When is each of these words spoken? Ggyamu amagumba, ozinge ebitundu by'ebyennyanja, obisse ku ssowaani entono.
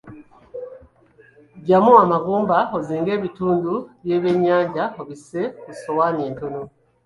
Ggyamu 1.59 1.91
amagumba, 2.03 2.57
ozinge 2.77 3.11
ebitundu 3.17 3.73
by'ebyennyanja, 4.03 4.83
obisse 5.01 5.41
ku 5.63 5.69
ssowaani 5.75 6.21
entono. 6.29 6.61